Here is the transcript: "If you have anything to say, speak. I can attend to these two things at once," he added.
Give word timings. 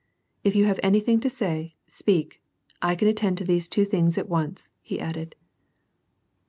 "If 0.43 0.55
you 0.55 0.65
have 0.65 0.79
anything 0.81 1.19
to 1.19 1.29
say, 1.29 1.75
speak. 1.85 2.41
I 2.81 2.95
can 2.95 3.07
attend 3.07 3.37
to 3.37 3.45
these 3.45 3.67
two 3.67 3.85
things 3.85 4.17
at 4.17 4.27
once," 4.27 4.71
he 4.81 4.99
added. 4.99 5.35